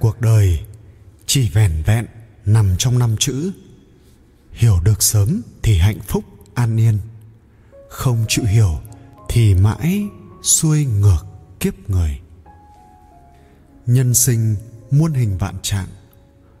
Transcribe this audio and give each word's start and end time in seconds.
cuộc 0.00 0.20
đời 0.20 0.60
chỉ 1.26 1.48
vẻn 1.48 1.82
vẹn 1.86 2.06
nằm 2.46 2.74
trong 2.78 2.98
năm 2.98 3.16
chữ. 3.18 3.50
Hiểu 4.52 4.80
được 4.84 5.02
sớm 5.02 5.42
thì 5.62 5.78
hạnh 5.78 5.98
phúc 6.08 6.24
an 6.54 6.76
yên, 6.76 6.98
không 7.88 8.24
chịu 8.28 8.44
hiểu 8.44 8.80
thì 9.28 9.54
mãi 9.54 10.04
xuôi 10.42 10.84
ngược 10.84 11.26
kiếp 11.60 11.90
người. 11.90 12.20
Nhân 13.86 14.14
sinh 14.14 14.56
muôn 14.90 15.12
hình 15.12 15.38
vạn 15.38 15.54
trạng, 15.62 15.88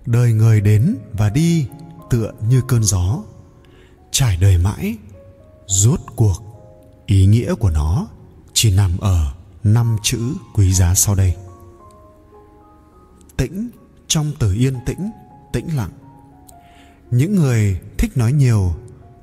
đời 0.06 0.32
người 0.32 0.60
đến 0.60 0.96
và 1.12 1.30
đi 1.30 1.66
tựa 2.10 2.32
như 2.48 2.62
cơn 2.68 2.84
gió. 2.84 3.22
Trải 4.10 4.36
đời 4.36 4.58
mãi, 4.58 4.96
rốt 5.66 6.00
cuộc 6.16 6.42
ý 7.06 7.26
nghĩa 7.26 7.54
của 7.54 7.70
nó 7.70 8.06
chỉ 8.52 8.76
nằm 8.76 8.98
ở 8.98 9.32
năm 9.64 9.96
chữ 10.02 10.20
quý 10.54 10.72
giá 10.72 10.94
sau 10.94 11.14
đây 11.14 11.34
tĩnh, 13.40 13.70
trong 14.08 14.32
từ 14.38 14.54
yên 14.54 14.74
tĩnh 14.86 15.10
tĩnh 15.52 15.76
lặng. 15.76 15.90
Những 17.10 17.34
người 17.34 17.80
thích 17.98 18.16
nói 18.16 18.32
nhiều 18.32 18.74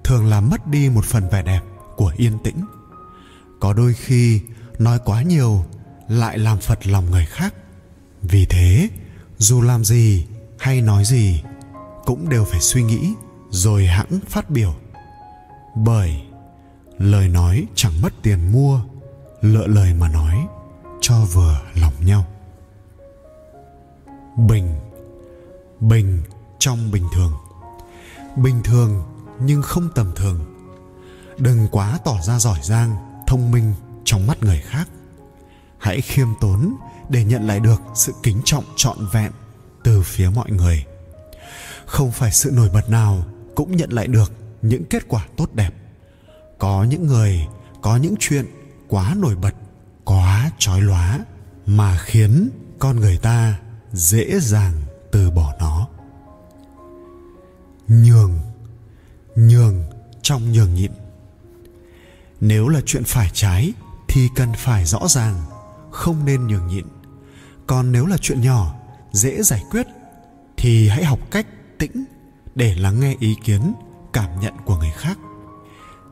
thường 0.04 0.26
làm 0.26 0.50
mất 0.50 0.68
đi 0.68 0.90
một 0.90 1.06
phần 1.06 1.30
vẻ 1.30 1.42
đẹp 1.44 1.62
của 1.96 2.14
yên 2.18 2.38
tĩnh. 2.44 2.66
Có 3.60 3.74
đôi 3.74 3.94
khi 3.94 4.42
nói 4.80 5.00
quá 5.06 5.22
nhiều 5.22 5.66
lại 6.08 6.38
làm 6.38 6.60
phật 6.60 6.88
lòng 6.88 7.12
người 7.12 7.26
khác. 7.26 7.54
Vì 8.22 8.46
thế, 8.46 8.90
dù 9.38 9.62
làm 9.62 9.86
gì 9.86 10.26
hay 10.60 10.82
nói 10.82 11.06
gì 11.06 11.44
cũng 12.06 12.30
đều 12.30 12.46
phải 12.46 12.60
suy 12.60 12.84
nghĩ 12.84 13.14
rồi 13.50 13.86
hãng 13.86 14.20
phát 14.28 14.50
biểu. 14.50 14.76
Bởi 15.76 16.22
lời 16.98 17.28
nói 17.28 17.66
chẳng 17.76 18.02
mất 18.02 18.14
tiền 18.24 18.52
mua, 18.52 18.82
lựa 19.42 19.68
lời 19.68 19.94
mà 19.94 20.10
nói 20.10 20.48
cho 21.02 21.26
vừa 21.34 21.62
lòng 21.76 21.94
nhau 22.06 22.26
bình 24.38 24.80
bình 25.80 26.22
trong 26.60 26.92
bình 26.92 27.04
thường. 27.14 27.34
Bình 28.36 28.64
thường 28.64 29.04
nhưng 29.40 29.62
không 29.62 29.90
tầm 29.96 30.12
thường. 30.16 30.40
Đừng 31.38 31.68
quá 31.72 32.00
tỏ 32.06 32.22
ra 32.22 32.40
giỏi 32.40 32.60
giang, 32.64 32.96
thông 33.28 33.52
minh 33.52 33.74
trong 34.04 34.28
mắt 34.28 34.44
người 34.44 34.62
khác. 34.62 34.88
Hãy 35.78 36.02
khiêm 36.02 36.28
tốn 36.42 36.76
để 37.10 37.24
nhận 37.24 37.48
lại 37.48 37.60
được 37.60 37.82
sự 37.96 38.14
kính 38.24 38.42
trọng 38.46 38.64
trọn 38.76 38.98
vẹn 39.12 39.32
từ 39.84 40.02
phía 40.02 40.30
mọi 40.30 40.52
người. 40.52 40.86
Không 41.86 42.12
phải 42.12 42.32
sự 42.32 42.52
nổi 42.54 42.70
bật 42.74 42.90
nào 42.90 43.24
cũng 43.56 43.76
nhận 43.76 43.90
lại 43.94 44.08
được 44.08 44.32
những 44.62 44.86
kết 44.86 45.04
quả 45.08 45.28
tốt 45.38 45.54
đẹp. 45.54 45.74
Có 46.58 46.84
những 46.84 47.08
người, 47.08 47.48
có 47.82 47.98
những 47.98 48.16
chuyện 48.20 48.46
quá 48.88 49.16
nổi 49.18 49.36
bật, 49.36 49.54
quá 50.04 50.52
trói 50.58 50.82
lóa 50.82 51.20
mà 51.66 51.98
khiến 51.98 52.50
con 52.80 53.00
người 53.00 53.18
ta 53.18 53.60
dễ 53.94 54.40
dàng 54.40 54.74
từ 55.12 55.32
bỏ 55.32 55.54
nó. 55.60 55.88
Nhường 57.88 58.40
nhường 59.36 59.84
trong 60.22 60.52
nhường 60.52 60.74
nhịn. 60.74 60.92
Nếu 62.42 62.68
là 62.68 62.82
chuyện 62.86 63.04
phải 63.04 63.30
trái 63.34 63.74
thì 64.08 64.30
cần 64.36 64.54
phải 64.58 64.86
rõ 64.86 65.08
ràng, 65.08 65.44
không 65.92 66.26
nên 66.26 66.48
nhường 66.48 66.68
nhịn. 66.68 66.86
Còn 67.68 67.92
nếu 67.92 68.06
là 68.06 68.18
chuyện 68.22 68.42
nhỏ, 68.42 68.76
dễ 69.12 69.44
giải 69.44 69.64
quyết 69.72 69.88
thì 70.58 70.88
hãy 70.88 71.04
học 71.04 71.20
cách 71.32 71.48
tĩnh 71.78 72.06
để 72.56 72.76
lắng 72.76 73.00
nghe 73.00 73.16
ý 73.20 73.36
kiến, 73.44 73.74
cảm 74.14 74.40
nhận 74.40 74.54
của 74.66 74.78
người 74.78 74.92
khác. 74.96 75.18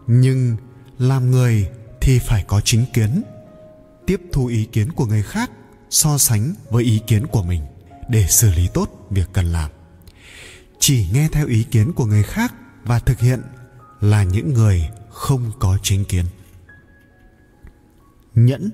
Nhưng 0.08 0.58
làm 0.98 1.32
người 1.32 1.70
thì 2.02 2.20
phải 2.20 2.44
có 2.48 2.62
chính 2.62 2.86
kiến, 2.94 3.24
tiếp 4.06 4.22
thu 4.34 4.46
ý 4.46 4.66
kiến 4.66 4.92
của 4.92 5.06
người 5.06 5.24
khác 5.24 5.52
so 5.90 6.18
sánh 6.18 6.54
với 6.70 6.84
ý 6.84 7.02
kiến 7.08 7.28
của 7.28 7.44
mình 7.44 7.62
để 8.10 8.26
xử 8.30 8.52
lý 8.52 8.68
tốt 8.74 9.08
việc 9.10 9.30
cần 9.34 9.46
làm. 9.46 9.72
Chỉ 10.80 11.08
nghe 11.14 11.30
theo 11.32 11.48
ý 11.48 11.64
kiến 11.64 11.94
của 11.94 12.06
người 12.06 12.24
khác 12.24 12.54
và 12.84 13.00
thực 13.00 13.20
hiện 13.20 13.42
là 14.02 14.24
những 14.24 14.54
người 14.54 14.90
không 15.10 15.52
có 15.60 15.78
chính 15.84 16.06
kiến. 16.06 16.26
Nhẫn 18.36 18.72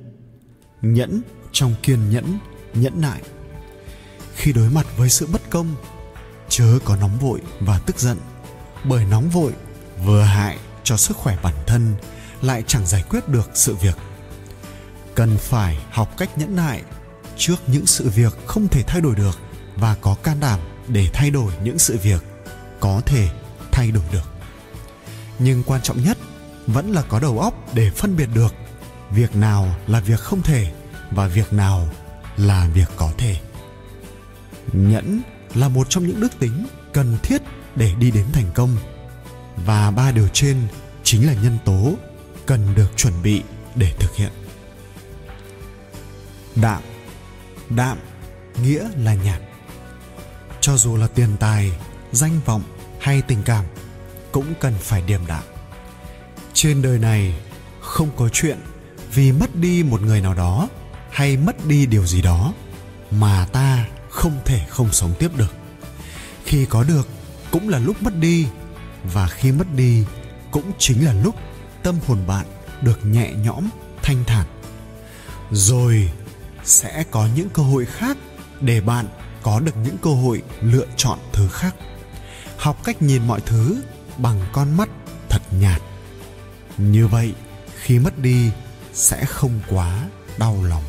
nhẫn 0.82 1.22
trong 1.52 1.76
kiên 1.84 2.10
nhẫn 2.10 2.38
nhẫn 2.74 3.02
nại. 3.02 3.22
Khi 4.36 4.54
đối 4.54 4.70
mặt 4.70 4.88
với 4.98 5.10
sự 5.10 5.28
bất 5.28 5.50
công, 5.50 5.76
chớ 6.50 6.80
có 6.86 6.96
nóng 6.96 7.20
vội 7.20 7.42
và 7.60 7.80
tức 7.80 8.00
giận, 8.00 8.18
bởi 8.84 9.06
nóng 9.06 9.30
vội 9.30 9.54
vừa 10.06 10.22
hại 10.22 10.58
cho 10.84 10.98
sức 10.98 11.18
khỏe 11.18 11.38
bản 11.44 11.56
thân 11.68 11.96
lại 12.42 12.64
chẳng 12.68 12.88
giải 12.88 13.04
quyết 13.10 13.30
được 13.30 13.50
sự 13.54 13.76
việc. 13.76 13.96
Cần 15.16 15.38
phải 15.38 15.86
học 15.92 16.18
cách 16.18 16.38
nhẫn 16.38 16.56
nại 16.56 16.84
trước 17.38 17.56
những 17.68 17.86
sự 17.86 18.10
việc 18.10 18.38
không 18.46 18.68
thể 18.68 18.84
thay 18.84 19.02
đổi 19.02 19.16
được 19.16 19.40
và 19.76 19.96
có 20.02 20.16
can 20.24 20.40
đảm 20.40 20.60
để 20.88 21.10
thay 21.14 21.30
đổi 21.30 21.54
những 21.64 21.80
sự 21.80 21.98
việc 21.98 22.24
có 22.80 23.02
thể 23.06 23.30
thay 23.72 23.92
đổi 23.92 24.04
được. 24.12 24.34
Nhưng 25.40 25.64
quan 25.64 25.82
trọng 25.82 26.04
nhất 26.04 26.18
vẫn 26.68 26.92
là 26.92 27.02
có 27.02 27.20
đầu 27.20 27.40
óc 27.40 27.54
để 27.74 27.90
phân 27.90 28.16
biệt 28.18 28.30
được 28.34 28.54
việc 29.12 29.36
nào 29.36 29.76
là 29.88 30.00
việc 30.00 30.20
không 30.20 30.42
thể 30.42 30.72
và 31.12 31.28
việc 31.28 31.54
nào 31.54 31.88
là 32.38 32.70
việc 32.74 32.90
có 32.96 33.12
thể. 33.18 33.36
Nhẫn 34.74 35.22
là 35.56 35.68
một 35.68 35.90
trong 35.90 36.08
những 36.08 36.22
đức 36.22 36.40
tính 36.40 36.68
cần 36.94 37.18
thiết 37.24 37.42
để 37.76 37.94
đi 38.00 38.12
đến 38.12 38.26
thành 38.34 38.52
công, 38.56 38.78
và 39.66 39.92
ba 39.92 40.12
điều 40.12 40.28
trên 40.28 40.58
chính 41.04 41.28
là 41.28 41.34
nhân 41.34 41.58
tố 41.66 41.94
cần 42.46 42.76
được 42.76 42.98
chuẩn 42.98 43.14
bị 43.24 43.42
để 43.76 43.94
thực 44.00 44.16
hiện. 44.16 44.32
Đạm 46.56 46.82
đạm, 47.76 47.98
nghĩa 48.64 48.88
là 48.98 49.14
nhạt. 49.14 49.42
Cho 50.62 50.78
dù 50.78 50.98
là 50.98 51.08
tiền 51.08 51.38
tài, 51.40 51.72
danh 52.12 52.40
vọng 52.46 52.64
hay 53.00 53.22
tình 53.22 53.44
cảm, 53.46 53.66
cũng 54.32 54.54
cần 54.60 54.74
phải 54.80 55.02
điềm 55.02 55.28
đạm. 55.28 55.44
Trên 56.54 56.82
đời 56.82 57.00
này, 57.00 57.36
không 57.82 58.10
có 58.18 58.30
chuyện 58.30 58.58
vì 59.14 59.32
mất 59.32 59.56
đi 59.56 59.84
một 59.84 60.02
người 60.02 60.22
nào 60.22 60.34
đó 60.34 60.70
hay 61.10 61.38
mất 61.38 61.66
đi 61.66 61.86
điều 61.86 62.06
gì 62.06 62.22
đó 62.22 62.54
mà 63.12 63.48
ta 63.52 63.86
không 64.10 64.40
thể 64.46 64.66
không 64.70 64.92
sống 64.92 65.14
tiếp 65.20 65.32
được. 65.38 65.54
Khi 66.46 66.66
có 66.66 66.84
được 66.84 67.08
cũng 67.52 67.70
là 67.70 67.80
lúc 67.80 68.04
mất 68.04 68.16
đi, 68.16 68.48
và 69.04 69.28
khi 69.28 69.52
mất 69.52 69.68
đi 69.76 70.06
cũng 70.52 70.72
chính 70.78 71.06
là 71.06 71.14
lúc 71.14 71.36
tâm 71.84 72.00
hồn 72.08 72.28
bạn 72.28 72.46
được 72.82 73.06
nhẹ 73.06 73.32
nhõm, 73.34 73.70
thanh 74.02 74.24
thản. 74.28 74.46
Rồi 75.52 76.12
sẽ 76.64 77.04
có 77.12 77.28
những 77.36 77.50
cơ 77.50 77.64
hội 77.64 77.86
khác 77.86 78.18
để 78.62 78.82
bạn 78.82 79.06
có 79.44 79.60
được 79.60 79.78
những 79.84 79.98
cơ 80.02 80.10
hội 80.10 80.42
lựa 80.62 80.86
chọn 80.98 81.20
thứ 81.34 81.48
khác. 81.48 81.76
Học 82.58 82.84
cách 82.84 83.02
nhìn 83.02 83.28
mọi 83.28 83.42
thứ 83.46 83.82
bằng 84.18 84.42
con 84.54 84.78
mắt 84.78 84.90
thật 85.30 85.42
nhạt. 85.60 85.82
Như 86.78 87.08
vậy, 87.08 87.34
khi 87.82 88.00
mất 88.00 88.20
đi 88.20 88.52
sẽ 88.94 89.26
không 89.26 89.60
quá 89.70 90.10
đau 90.38 90.64
lòng. 90.64 90.84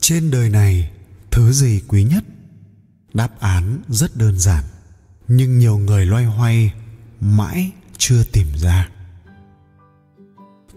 Trên 0.00 0.30
đời 0.30 0.48
này, 0.48 0.90
thứ 1.30 1.52
gì 1.52 1.82
quý 1.88 2.04
nhất? 2.04 2.24
Đáp 3.14 3.40
án 3.40 3.82
rất 3.88 4.16
đơn 4.16 4.38
giản, 4.38 4.64
nhưng 5.28 5.58
nhiều 5.58 5.78
người 5.78 6.06
loay 6.06 6.24
hoay, 6.24 6.72
mãi 7.20 7.70
chưa 7.98 8.24
tìm 8.24 8.46
ra 8.56 8.88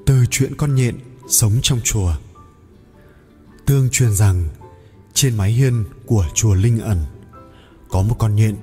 từ 0.05 0.25
chuyện 0.31 0.55
con 0.57 0.75
nhện 0.75 0.99
sống 1.29 1.59
trong 1.63 1.79
chùa. 1.83 2.13
Tương 3.65 3.89
truyền 3.89 4.13
rằng, 4.13 4.47
trên 5.13 5.37
mái 5.37 5.51
hiên 5.51 5.83
của 6.05 6.25
chùa 6.33 6.53
linh 6.53 6.79
ẩn, 6.79 7.05
có 7.89 8.01
một 8.01 8.15
con 8.19 8.35
nhện 8.35 8.55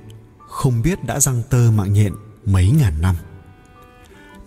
không 0.47 0.81
biết 0.81 1.03
đã 1.03 1.19
răng 1.19 1.41
tơ 1.49 1.71
mạng 1.71 1.93
nhện 1.93 2.13
mấy 2.45 2.69
ngàn 2.69 3.01
năm. 3.01 3.15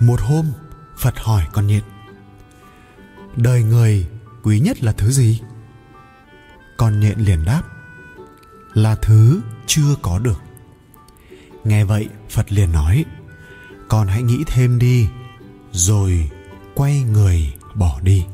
Một 0.01 0.21
hôm, 0.21 0.53
phật 0.99 1.15
hỏi 1.19 1.47
con 1.53 1.67
nhện, 1.67 1.83
đời 3.37 3.63
người 3.63 4.07
quý 4.43 4.61
nhất 4.61 4.83
là 4.83 4.93
thứ 4.93 5.11
gì? 5.11 5.41
Con 6.77 7.01
nhện 7.01 7.19
liền 7.19 7.45
đáp, 7.45 7.63
là 8.75 8.95
thứ 8.95 9.41
chưa 9.67 9.95
có 10.03 10.19
được. 10.19 10.41
Nghe 11.65 11.85
vậy, 11.85 12.09
phật 12.31 12.53
liền 12.53 12.73
nói, 12.73 13.05
con 13.89 14.09
hãy 14.09 14.23
nghĩ 14.23 14.45
thêm 14.47 14.79
đi, 14.79 15.09
rồi 15.73 16.31
quay 16.75 17.03
người 17.03 17.55
bỏ 17.75 18.01
đi. 18.03 18.25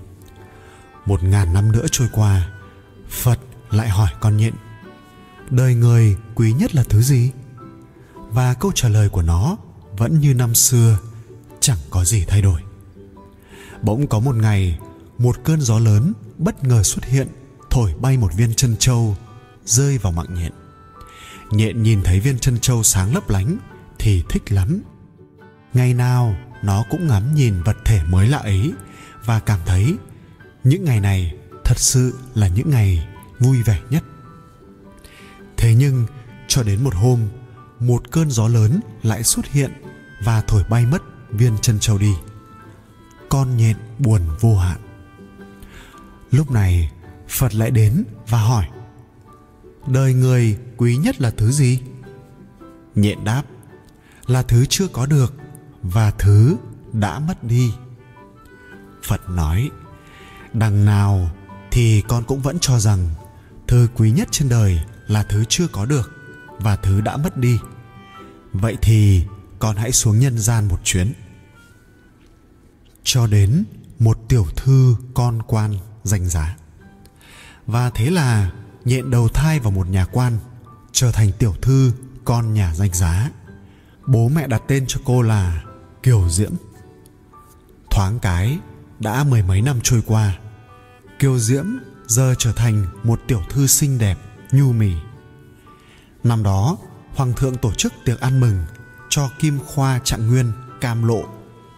Một 1.07 1.23
ngàn 1.23 1.53
năm 1.53 1.73
nữa 1.73 1.87
trôi 1.91 2.09
qua, 2.13 2.49
phật 3.11 3.39
lại 3.71 3.89
hỏi 3.89 4.11
con 4.21 4.37
nhện, 4.37 4.55
đời 5.51 5.75
người 5.75 6.17
quý 6.35 6.53
nhất 6.53 6.75
là 6.75 6.85
thứ 6.89 7.03
gì? 7.03 7.31
Và 8.15 8.55
câu 8.55 8.73
trả 8.75 8.89
lời 8.89 9.09
của 9.09 9.23
nó 9.23 9.57
vẫn 9.97 10.21
như 10.21 10.35
năm 10.35 10.55
xưa, 10.55 10.99
chẳng 11.61 11.79
có 11.91 12.05
gì 12.05 12.25
thay 12.25 12.43
đổi. 12.43 12.61
Bỗng 13.83 14.07
có 14.07 14.21
một 14.21 14.35
ngày, 14.37 14.79
một 15.19 15.37
cơn 15.45 15.61
gió 15.61 15.79
lớn 15.79 16.13
bất 16.39 16.65
ngờ 16.65 16.83
xuất 16.83 17.05
hiện, 17.05 17.29
thổi 17.71 17.95
bay 18.01 18.17
một 18.17 18.35
viên 18.37 18.55
chân 18.55 18.77
trâu, 18.79 19.17
rơi 19.65 19.99
vào 19.99 20.13
mạng 20.13 20.35
nhện. 20.35 20.53
Nhện 21.51 21.83
nhìn 21.83 22.03
thấy 22.03 22.21
viên 22.21 22.39
chân 22.39 22.59
trâu 22.61 22.83
sáng 22.83 23.15
lấp 23.15 23.31
lánh 23.31 23.59
thì 23.99 24.25
thích 24.29 24.53
lắm. 24.53 24.83
Ngày 25.75 25.95
nào 25.95 26.37
nó 26.63 26.85
cũng 26.91 27.07
ngắm 27.07 27.35
nhìn 27.35 27.63
vật 27.63 27.77
thể 27.85 28.01
mới 28.09 28.29
lạ 28.29 28.39
ấy 28.39 28.73
và 29.25 29.41
cảm 29.41 29.59
thấy 29.67 29.97
những 30.65 30.85
ngày 30.85 31.01
này 31.01 31.35
thật 31.65 31.79
sự 31.79 32.19
là 32.35 32.49
những 32.49 32.71
ngày 32.71 33.09
vui 33.39 33.63
vẻ 33.63 33.81
nhất. 33.91 34.05
Thế 35.57 35.75
nhưng, 35.75 36.07
cho 36.49 36.63
đến 36.63 36.85
một 36.85 36.95
hôm, 36.95 37.29
một 37.81 38.11
cơn 38.11 38.31
gió 38.31 38.49
lớn 38.49 38.81
lại 39.03 39.23
xuất 39.23 39.47
hiện 39.47 39.73
và 40.25 40.41
thổi 40.41 40.65
bay 40.71 40.87
mất 40.87 41.03
viên 41.31 41.59
chân 41.59 41.79
châu 41.79 41.99
đi. 41.99 42.15
Con 43.29 43.57
nhện 43.57 43.77
buồn 43.99 44.23
vô 44.41 44.57
hạn. 44.57 44.79
Lúc 46.31 46.51
này, 46.51 46.91
phật 47.29 47.55
lại 47.55 47.71
đến 47.71 48.05
và 48.29 48.39
hỏi, 48.41 48.69
đời 49.87 50.15
người 50.15 50.59
quý 50.77 50.97
nhất 50.97 51.21
là 51.21 51.31
thứ 51.31 51.51
gì? 51.51 51.81
Nhện 52.95 53.25
đáp, 53.25 53.43
là 54.27 54.43
thứ 54.43 54.65
chưa 54.69 54.89
có 54.89 55.07
được 55.07 55.35
và 55.93 56.11
thứ 56.11 56.57
đã 56.93 57.19
mất 57.19 57.45
đi. 57.45 57.73
Phật 59.03 59.29
nói, 59.29 59.71
đằng 60.53 60.85
nào 60.85 61.31
thì 61.71 62.03
con 62.09 62.25
cũng 62.25 62.41
vẫn 62.41 62.59
cho 62.61 62.79
rằng 62.79 63.09
thứ 63.67 63.89
quý 63.97 64.11
nhất 64.11 64.29
trên 64.31 64.49
đời 64.49 64.81
là 65.07 65.23
thứ 65.23 65.45
chưa 65.49 65.67
có 65.69 65.87
được 65.87 66.11
và 66.59 66.77
thứ 66.77 67.01
đã 67.01 67.17
mất 67.17 67.37
đi. 67.37 67.59
Vậy 68.53 68.77
thì 68.83 69.25
con 69.59 69.77
hãy 69.77 69.93
xuống 69.93 70.19
nhân 70.19 70.39
gian 70.39 70.69
một 70.69 70.81
chuyến. 70.85 71.13
Cho 73.03 73.27
đến 73.27 73.65
một 73.99 74.19
tiểu 74.29 74.47
thư 74.57 74.97
con 75.15 75.43
quan 75.43 75.75
danh 76.03 76.29
giá 76.29 76.57
và 77.67 77.91
thế 77.91 78.11
là 78.11 78.51
nhện 78.85 79.11
đầu 79.11 79.29
thai 79.29 79.61
vào 79.61 79.71
một 79.71 79.89
nhà 79.89 80.05
quan 80.05 80.39
trở 80.93 81.13
thành 81.13 81.33
tiểu 81.39 81.55
thư 81.63 81.93
con 82.25 82.55
nhà 82.55 82.75
danh 82.75 82.95
giá 82.95 83.31
bố 84.07 84.29
mẹ 84.29 84.47
đặt 84.47 84.63
tên 84.69 84.85
cho 84.89 85.01
cô 85.05 85.23
là 85.23 85.63
kiều 86.09 86.29
diễm. 86.29 86.53
Thoáng 87.91 88.19
cái, 88.19 88.59
đã 89.01 89.25
mười 89.25 89.43
mấy 89.43 89.63
năm 89.63 89.79
trôi 89.83 90.03
qua, 90.07 90.39
kiều 91.19 91.39
diễm 91.39 91.65
giờ 92.07 92.35
trở 92.39 92.53
thành 92.53 92.87
một 93.03 93.21
tiểu 93.27 93.43
thư 93.51 93.67
xinh 93.67 93.99
đẹp, 93.99 94.19
nhu 94.53 94.73
mì. 94.73 94.93
Năm 96.25 96.43
đó, 96.43 96.77
hoàng 97.15 97.33
thượng 97.33 97.57
tổ 97.57 97.73
chức 97.73 97.93
tiệc 98.05 98.21
ăn 98.21 98.41
mừng 98.41 98.65
cho 99.09 99.31
kim 99.39 99.59
khoa 99.67 99.99
trạng 100.05 100.29
nguyên, 100.29 100.53
cam 100.81 101.09
lộ 101.09 101.25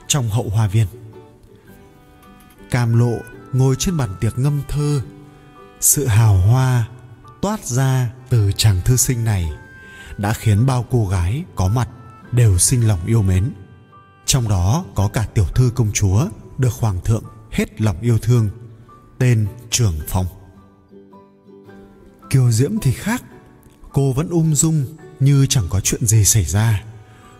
trong 0.07 0.29
hậu 0.29 0.49
hoa 0.49 0.67
viên. 0.67 0.87
Cam 2.71 2.99
lộ 2.99 3.19
ngồi 3.53 3.77
trên 3.77 3.97
bàn 3.97 4.11
tiệc 4.21 4.39
ngâm 4.39 4.63
thơ, 4.69 5.01
sự 5.81 6.07
hào 6.07 6.37
hoa 6.37 6.89
toát 7.43 7.65
ra 7.67 8.11
từ 8.29 8.53
chàng 8.57 8.81
thư 8.85 8.97
sinh 8.97 9.25
này 9.25 9.53
đã 10.19 10.33
khiến 10.33 10.67
bao 10.67 10.87
cô 10.91 11.07
gái 11.07 11.45
có 11.55 11.69
mặt 11.69 11.89
đều 12.33 12.59
sinh 12.59 12.89
lòng 12.89 13.01
yêu 13.07 13.23
mến 13.23 13.53
trong 14.31 14.49
đó 14.49 14.85
có 14.95 15.09
cả 15.09 15.27
tiểu 15.35 15.47
thư 15.55 15.71
công 15.75 15.93
chúa 15.93 16.27
được 16.59 16.73
hoàng 16.73 17.01
thượng 17.05 17.25
hết 17.51 17.81
lòng 17.81 18.01
yêu 18.01 18.19
thương, 18.19 18.49
tên 19.19 19.47
trường 19.71 19.95
phong. 20.09 20.27
Kiều 22.31 22.51
diễm 22.51 22.79
thì 22.83 22.93
khác. 22.93 23.23
Cô 23.93 24.13
vẫn 24.13 24.29
ung 24.29 24.55
dung 24.55 24.85
như 25.21 25.47
chẳng 25.47 25.67
có 25.71 25.81
chuyện 25.81 26.07
gì 26.07 26.25
xảy 26.25 26.45
ra, 26.45 26.85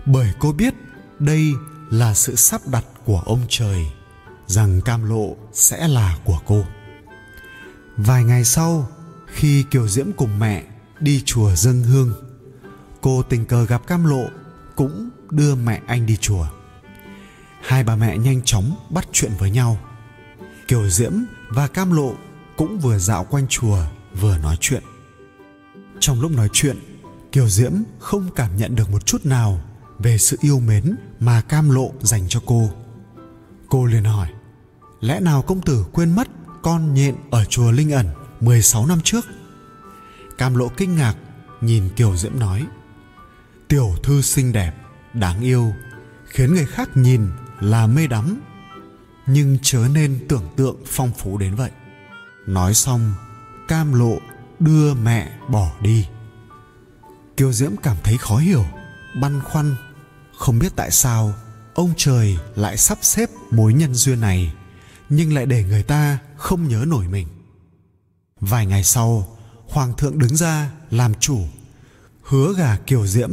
bởi 0.07 0.33
cô 0.39 0.53
biết 0.53 0.75
đây 1.19 1.53
là 1.91 2.15
sự 2.15 2.37
sắp 2.37 2.61
đặt 2.67 2.85
của 3.05 3.23
ông 3.27 3.41
trời, 3.49 3.87
rằng 4.47 4.81
cam 4.81 5.11
lộ 5.11 5.37
sẽ 5.53 5.89
là 5.89 6.19
của 6.25 6.39
cô. 6.47 6.65
Vài 7.97 8.25
ngày 8.25 8.45
sau, 8.45 8.89
khi 9.27 9.65
kiều 9.71 9.89
diễm 9.89 10.07
cùng 10.17 10.39
mẹ 10.39 10.65
đi 11.01 11.23
chùa 11.25 11.55
dâng 11.55 11.83
hương, 11.83 12.15
cô 13.01 13.23
tình 13.23 13.47
cờ 13.47 13.65
gặp 13.65 13.87
cam 13.87 14.05
lộ 14.05 14.25
cũng 14.77 15.11
đưa 15.31 15.55
mẹ 15.55 15.81
anh 15.87 16.07
đi 16.07 16.17
chùa 16.17 16.47
hai 17.63 17.85
bà 17.85 17.97
mẹ 17.97 18.19
nhanh 18.19 18.43
chóng 18.45 18.77
bắt 18.91 19.09
chuyện 19.13 19.33
với 19.39 19.51
nhau. 19.51 19.79
Kiều 20.69 20.91
diễm 20.91 21.13
và 21.49 21.67
cam 21.67 21.93
lộ 21.93 22.15
cũng 22.57 22.79
vừa 22.79 22.99
dạo 22.99 23.25
quanh 23.25 23.47
chùa, 23.49 23.79
vừa 24.21 24.39
nói 24.39 24.57
chuyện. 24.61 24.83
Trong 26.01 26.21
lúc 26.21 26.33
nói 26.33 26.49
chuyện, 26.53 26.77
kiều 27.33 27.49
diễm 27.49 27.73
không 27.99 28.31
cảm 28.37 28.57
nhận 28.57 28.75
được 28.75 28.91
một 28.91 29.07
chút 29.07 29.27
nào 29.27 29.61
về 29.99 30.19
sự 30.19 30.37
yêu 30.41 30.61
mến 30.61 30.97
mà 31.21 31.41
cam 31.41 31.71
lộ 31.71 31.93
dành 32.01 32.29
cho 32.29 32.41
cô. 32.47 32.71
Cô 33.69 33.85
liền 33.85 34.05
hỏi, 34.05 34.29
lẽ 35.01 35.21
nào 35.21 35.43
công 35.43 35.63
tử 35.63 35.85
quên 35.93 36.17
mất 36.17 36.29
con 36.63 36.95
nhện 36.95 37.15
ở 37.31 37.45
chùa 37.45 37.71
linh 37.71 37.91
ẩn 37.91 38.07
16 38.41 38.87
năm 38.87 39.01
trước? 39.05 39.25
Cam 40.39 40.55
lộ 40.55 40.69
kinh 40.69 40.97
ngạc 40.97 41.15
nhìn 41.61 41.89
kiều 41.97 42.17
diễm 42.17 42.39
nói, 42.39 42.67
tiểu 43.69 43.95
thư 44.03 44.23
xinh 44.23 44.53
đẹp, 44.53 44.73
đáng 45.15 45.41
yêu, 45.41 45.73
khiến 46.27 46.55
người 46.55 46.67
khác 46.67 46.91
nhìn 46.95 47.27
là 47.61 47.87
mê 47.87 48.07
đắm. 48.07 48.41
Nhưng 49.27 49.59
chớ 49.63 49.89
nên 49.93 50.27
tưởng 50.29 50.49
tượng 50.57 50.77
phong 50.87 51.13
phú 51.19 51.39
đến 51.39 51.55
vậy. 51.55 51.71
Nói 52.47 52.75
xong, 52.75 53.15
cam 53.69 53.93
lộ 53.93 54.19
đưa 54.59 54.95
mẹ 54.95 55.39
bỏ 55.49 55.73
đi. 55.83 56.07
Kiều 57.37 57.53
diễm 57.53 57.77
cảm 57.83 57.97
thấy 58.03 58.19
khó 58.19 58.37
hiểu, 58.37 58.65
băn 59.21 59.41
khoăn. 59.41 59.77
Không 60.37 60.59
biết 60.59 60.73
tại 60.77 60.91
sao, 60.91 61.35
ông 61.75 61.93
trời 61.97 62.39
lại 62.57 62.77
sắp 62.77 62.99
xếp 63.03 63.31
mối 63.51 63.75
nhân 63.75 63.95
duyên 63.95 64.21
này, 64.21 64.55
nhưng 65.09 65.35
lại 65.35 65.47
để 65.47 65.65
người 65.65 65.83
ta 65.83 66.19
không 66.37 66.69
nhớ 66.69 66.85
nổi 66.87 67.09
mình. 67.09 67.27
Vài 68.41 68.67
ngày 68.67 68.85
sau, 68.85 69.39
hoàng 69.69 69.95
thượng 69.97 70.19
đứng 70.19 70.37
ra 70.37 70.71
làm 70.91 71.15
chủ, 71.15 71.41
hứa 72.23 72.55
gà 72.55 72.77
kiều 72.87 73.07
diễm 73.07 73.31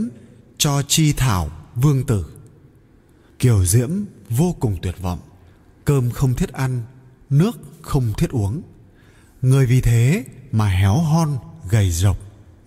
cho 0.57 0.81
chi 0.87 1.13
thảo 1.13 1.51
vương 1.75 2.05
tử. 2.05 2.25
Kiều 3.39 3.65
diễm 3.65 3.89
vô 4.29 4.55
cùng 4.59 4.77
tuyệt 4.81 4.95
vọng. 5.01 5.19
Cơm 5.85 6.11
không 6.11 6.33
thiết 6.33 6.53
ăn, 6.53 6.81
nước 7.29 7.57
không 7.81 8.13
thiết 8.17 8.29
uống. 8.29 8.61
Người 9.41 9.65
vì 9.65 9.81
thế 9.81 10.25
mà 10.51 10.67
héo 10.67 10.97
hon, 10.97 11.37
gầy 11.69 11.91
rộc, 11.91 12.17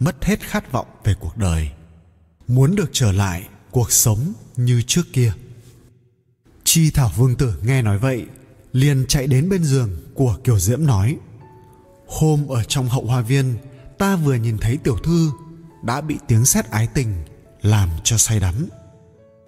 mất 0.01 0.25
hết 0.25 0.41
khát 0.41 0.73
vọng 0.73 0.87
về 1.05 1.15
cuộc 1.21 1.37
đời. 1.37 1.71
Muốn 2.49 2.77
được 2.77 2.91
trở 2.93 3.12
lại 3.12 3.49
cuộc 3.71 3.93
sống 3.93 4.33
như 4.57 4.83
trước 4.87 5.03
kia. 5.12 5.33
Chi 6.65 6.91
thảo 6.91 7.12
vương 7.17 7.37
tử 7.37 7.55
nghe 7.62 7.83
nói 7.83 7.99
vậy, 7.99 8.27
liền 8.73 9.05
chạy 9.09 9.27
đến 9.27 9.49
bên 9.49 9.65
giường 9.65 9.91
của 10.15 10.37
kiều 10.45 10.59
diễm 10.59 10.87
nói, 10.87 11.17
hôm 12.07 12.49
ở 12.49 12.65
trong 12.65 12.89
hậu 12.89 13.05
hoa 13.05 13.21
viên, 13.21 13.59
ta 13.99 14.17
vừa 14.17 14.35
nhìn 14.35 14.59
thấy 14.59 14.77
tiểu 14.77 14.99
thư 14.99 15.31
đã 15.83 16.01
bị 16.01 16.19
tiếng 16.29 16.45
sét 16.45 16.71
ái 16.71 16.87
tình 16.87 17.25
làm 17.62 17.89
cho 18.05 18.19
say 18.19 18.41
đắm. 18.41 18.69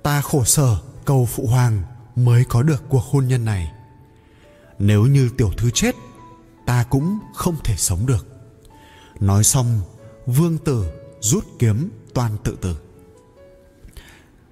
Ta 0.02 0.20
khổ 0.20 0.44
sở 0.44 0.76
cầu 1.04 1.26
phụ 1.26 1.46
hoàng 1.46 1.82
mới 2.16 2.44
có 2.44 2.62
được 2.62 2.82
cuộc 2.88 3.04
hôn 3.04 3.28
nhân 3.28 3.44
này. 3.44 3.72
Nếu 4.78 5.06
như 5.06 5.30
tiểu 5.38 5.50
thư 5.56 5.70
chết, 5.70 5.94
ta 6.66 6.84
cũng 6.90 7.18
không 7.34 7.56
thể 7.64 7.76
sống 7.76 8.06
được. 8.06 8.26
Nói 9.20 9.44
xong, 9.44 9.80
vương 10.26 10.58
tử 10.58 10.92
rút 11.20 11.44
kiếm 11.58 11.90
toàn 12.14 12.36
tự 12.44 12.56
tử. 12.60 12.76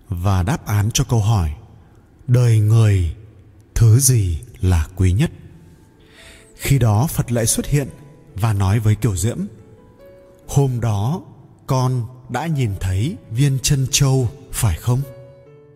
Và 0.09 0.43
đáp 0.43 0.67
án 0.67 0.90
cho 0.90 1.05
câu 1.05 1.21
hỏi, 1.21 1.55
đời 2.26 2.59
người, 2.59 3.17
thứ 3.75 3.99
gì 3.99 4.38
là 4.61 4.88
quý 4.97 5.12
nhất? 5.12 5.31
Khi 6.55 6.79
đó 6.79 7.07
phật 7.07 7.33
lại 7.33 7.47
xuất 7.47 7.67
hiện 7.67 7.88
và 8.35 8.52
nói 8.52 8.79
với 8.79 8.95
kiều 8.95 9.17
diễm, 9.17 9.38
hôm 10.49 10.81
đó 10.81 11.23
con 11.67 12.07
đã 12.29 12.47
nhìn 12.47 12.71
thấy 12.81 13.17
viên 13.31 13.59
chân 13.62 13.87
châu, 13.90 14.29
phải 14.52 14.76
không? 14.76 15.02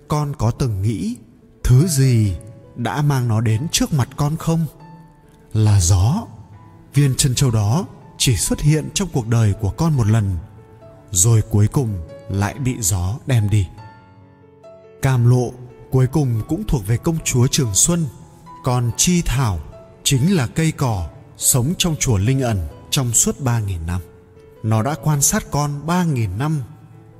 Con 0.09 0.37
có 0.37 0.51
từng 0.51 0.83
nghĩ 0.83 1.17
thứ 1.65 1.87
gì 1.87 2.37
đã 2.77 3.03
mang 3.03 3.29
nó 3.29 3.41
đến 3.41 3.67
trước 3.73 3.93
mặt 3.93 4.09
con 4.17 4.37
không? 4.37 4.67
Là 5.53 5.81
gió. 5.81 6.27
Viên 6.95 7.15
chân 7.17 7.35
châu 7.35 7.51
đó 7.51 7.87
chỉ 8.19 8.37
xuất 8.37 8.61
hiện 8.61 8.89
trong 8.95 9.09
cuộc 9.13 9.29
đời 9.29 9.53
của 9.61 9.71
con 9.71 9.97
một 9.97 10.07
lần, 10.07 10.37
rồi 11.11 11.43
cuối 11.51 11.69
cùng 11.69 12.09
lại 12.29 12.55
bị 12.55 12.77
gió 12.81 13.19
đem 13.27 13.51
đi. 13.51 13.67
Cam 15.03 15.31
lộ 15.31 15.53
cuối 15.91 16.07
cùng 16.07 16.43
cũng 16.49 16.65
thuộc 16.69 16.87
về 16.87 16.97
công 16.97 17.19
chúa 17.25 17.47
trường 17.47 17.75
xuân, 17.75 18.07
còn 18.65 18.91
chi 18.97 19.23
thảo 19.23 19.59
chính 20.05 20.37
là 20.37 20.47
cây 20.47 20.73
cỏ 20.73 21.09
sống 21.37 21.75
trong 21.79 21.97
chùa 22.01 22.19
linh 22.19 22.41
ẩn 22.41 22.59
trong 22.91 23.13
suốt 23.13 23.41
ba 23.41 23.61
nghìn 23.61 23.87
năm. 23.87 24.01
Nó 24.63 24.83
đã 24.83 24.95
quan 25.03 25.23
sát 25.23 25.51
con 25.51 25.87
ba 25.87 26.05
nghìn 26.05 26.39
năm, 26.39 26.63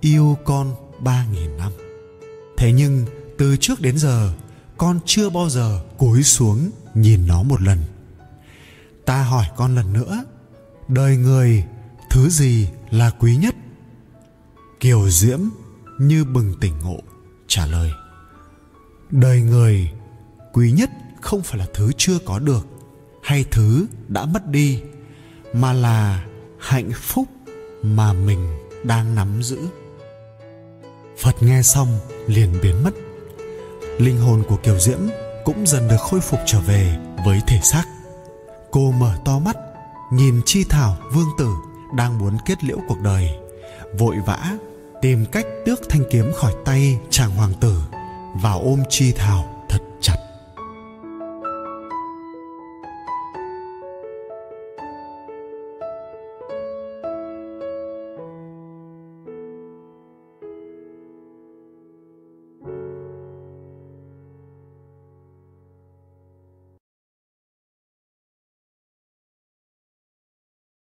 yêu 0.01 0.37
con 0.45 0.75
ba 0.99 1.27
nghìn 1.33 1.57
năm. 1.57 1.73
Thế 2.57 2.73
nhưng 2.73 3.07
từ 3.39 3.57
trước 3.57 3.81
đến 3.81 3.99
giờ, 3.99 4.33
con 4.77 5.01
chưa 5.07 5.31
bao 5.31 5.51
giờ 5.51 5.81
cúi 5.99 6.23
xuống 6.23 6.71
nhìn 6.95 7.27
nó 7.27 7.43
một 7.43 7.63
lần. 7.63 7.79
Ta 9.05 9.23
hỏi 9.23 9.45
con 9.57 9.75
lần 9.75 9.93
nữa, 9.93 10.25
đời 10.89 11.17
người, 11.17 11.65
thứ 12.11 12.29
gì 12.29 12.69
là 12.91 13.11
quý 13.11 13.37
nhất? 13.37 13.55
Kiều 14.81 15.11
diễm 15.11 15.41
như 15.99 16.25
bừng 16.25 16.55
tỉnh 16.61 16.79
ngộ, 16.79 17.01
trả 17.47 17.67
lời. 17.67 17.91
Đời 19.11 19.41
người, 19.41 19.91
quý 20.53 20.73
nhất 20.73 20.91
không 21.21 21.43
phải 21.43 21.59
là 21.59 21.67
thứ 21.75 21.93
chưa 21.97 22.19
có 22.27 22.39
được, 22.39 22.67
hay 23.23 23.45
thứ 23.51 23.87
đã 24.09 24.27
mất 24.27 24.47
đi, 24.47 24.83
mà 25.53 25.73
là 25.73 26.25
hạnh 26.59 26.91
phúc 27.01 27.29
mà 27.83 28.13
mình 28.13 28.55
đang 28.85 29.15
nắm 29.15 29.43
giữ. 29.43 29.59
Phật 31.19 31.43
nghe 31.43 31.63
xong 31.63 31.99
liền 32.27 32.59
biến 32.63 32.85
mất 32.85 32.95
linh 33.99 34.19
hồn 34.19 34.43
của 34.49 34.57
kiều 34.57 34.79
diễm 34.79 34.99
cũng 35.45 35.67
dần 35.67 35.89
được 35.89 36.01
khôi 36.01 36.21
phục 36.21 36.41
trở 36.47 36.61
về 36.61 36.97
với 37.25 37.41
thể 37.47 37.61
xác. 37.63 37.85
Cô 38.71 38.93
mở 38.93 39.15
to 39.25 39.39
mắt, 39.39 39.57
nhìn 40.13 40.41
chi 40.47 40.65
thảo, 40.69 40.97
vương 41.13 41.29
tử 41.39 41.49
đang 41.97 42.19
muốn 42.19 42.37
kết 42.47 42.65
liễu 42.65 42.79
cuộc 42.89 43.01
đời, 43.01 43.31
vội 43.99 44.17
vã 44.27 44.57
tìm 45.03 45.27
cách 45.33 45.47
tước 45.67 45.81
thanh 45.89 46.03
kiếm 46.11 46.33
khỏi 46.37 46.55
tay 46.65 46.99
chàng 47.11 47.31
hoàng 47.31 47.53
tử 47.61 47.81
và 48.43 48.53
ôm 48.53 48.83
chi 48.89 49.13
thảo. 49.13 49.54